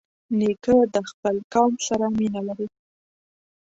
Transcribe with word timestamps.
نیکه 0.37 0.75
د 0.93 0.95
خپل 1.09 1.35
قوم 1.53 1.73
سره 1.87 2.05
مینه 2.17 2.41
لري. 2.47 2.67